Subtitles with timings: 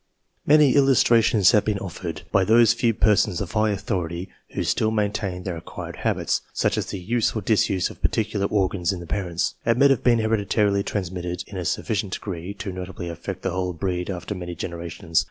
[0.47, 4.89] Many illustrations have been offered, by those few per sons of high authority who still
[4.89, 9.05] maintain that acquired habits, such as the use or disuse of particular organs in the
[9.05, 13.73] parents, admit of being hereditarily transmitted in a sufficient degree to notably affect the whole
[13.73, 15.19] breed after many generations.